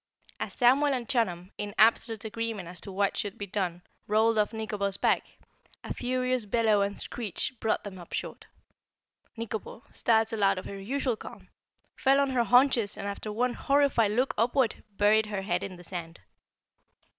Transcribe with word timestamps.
As 0.39 0.55
Samuel 0.55 0.95
and 0.95 1.07
Chunum, 1.07 1.51
in 1.59 1.75
absolute 1.77 2.25
agreement 2.25 2.67
as 2.67 2.81
to 2.81 2.91
what 2.91 3.15
should 3.15 3.37
be 3.37 3.45
done, 3.45 3.83
rolled 4.07 4.39
off 4.39 4.51
Nikobo's 4.51 4.97
back, 4.97 5.37
a 5.83 5.93
furious 5.93 6.47
bellow 6.47 6.81
and 6.81 6.97
screech 6.97 7.53
brought 7.59 7.83
them 7.83 7.99
up 7.99 8.11
short. 8.11 8.47
Nikobo, 9.37 9.83
startled 9.93 10.41
out 10.41 10.57
of 10.57 10.65
her 10.65 10.79
usual 10.79 11.15
calm, 11.17 11.49
fell 11.95 12.17
back 12.17 12.29
on 12.29 12.29
her 12.31 12.43
haunches 12.43 12.97
and 12.97 13.07
after 13.07 13.31
one 13.31 13.53
horrified 13.53 14.09
look 14.13 14.33
upward 14.39 14.83
buried 14.97 15.27
her 15.27 15.43
head 15.43 15.61
in 15.61 15.75
the 15.75 15.83
sand. 15.83 16.19